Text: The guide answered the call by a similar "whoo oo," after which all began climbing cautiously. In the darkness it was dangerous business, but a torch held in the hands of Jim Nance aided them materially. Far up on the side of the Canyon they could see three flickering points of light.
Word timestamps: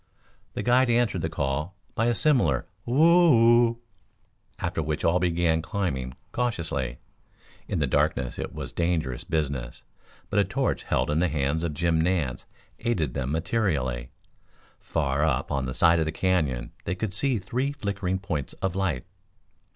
The 0.55 0.63
guide 0.63 0.89
answered 0.89 1.21
the 1.21 1.29
call 1.29 1.75
by 1.93 2.07
a 2.07 2.15
similar 2.15 2.65
"whoo 2.87 3.67
oo," 3.75 3.79
after 4.57 4.81
which 4.81 5.05
all 5.05 5.19
began 5.19 5.61
climbing 5.61 6.15
cautiously. 6.31 6.97
In 7.67 7.77
the 7.77 7.85
darkness 7.85 8.39
it 8.39 8.51
was 8.51 8.71
dangerous 8.71 9.23
business, 9.23 9.83
but 10.31 10.39
a 10.39 10.43
torch 10.43 10.85
held 10.85 11.11
in 11.11 11.19
the 11.19 11.27
hands 11.29 11.63
of 11.63 11.75
Jim 11.75 12.01
Nance 12.01 12.45
aided 12.79 13.13
them 13.13 13.31
materially. 13.31 14.09
Far 14.79 15.23
up 15.23 15.51
on 15.51 15.67
the 15.67 15.75
side 15.75 15.99
of 15.99 16.05
the 16.05 16.11
Canyon 16.11 16.71
they 16.85 16.95
could 16.95 17.13
see 17.13 17.37
three 17.37 17.71
flickering 17.71 18.17
points 18.17 18.53
of 18.53 18.73
light. 18.75 19.05